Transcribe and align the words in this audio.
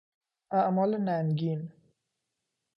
اعمال 0.51 0.97
ننگین 0.97 1.71